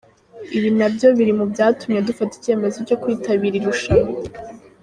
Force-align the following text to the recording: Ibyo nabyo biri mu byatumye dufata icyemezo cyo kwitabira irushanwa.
Ibyo 0.55 0.69
nabyo 0.77 1.07
biri 1.17 1.33
mu 1.37 1.45
byatumye 1.51 1.99
dufata 2.09 2.33
icyemezo 2.35 2.77
cyo 2.87 2.95
kwitabira 3.01 3.55
irushanwa. 3.57 4.17